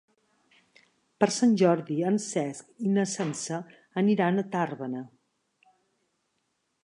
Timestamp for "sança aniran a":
3.13-4.49